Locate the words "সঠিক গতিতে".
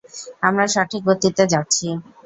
0.67-1.43